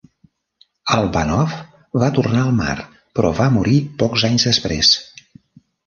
[0.95, 1.53] Albanov
[2.03, 2.75] va tornar al mar,
[3.19, 4.95] però va morir pocs anys després.